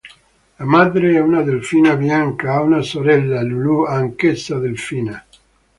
[0.57, 5.23] La madre è una delfina, Bianca, ha una sorella, Lulù, anch'essa delfina.